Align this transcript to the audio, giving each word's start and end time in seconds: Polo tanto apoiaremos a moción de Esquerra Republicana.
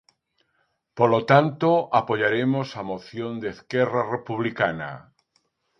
Polo 0.97 1.21
tanto 1.31 1.69
apoiaremos 2.01 2.67
a 2.79 2.83
moción 2.91 3.31
de 3.41 3.47
Esquerra 3.55 4.01
Republicana. 4.15 4.91